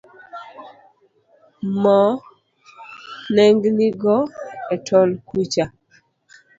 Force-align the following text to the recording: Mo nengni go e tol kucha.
Mo 1.81 1.99
nengni 3.35 3.87
go 4.01 4.17
e 4.73 4.75
tol 4.87 5.09
kucha. 5.27 5.65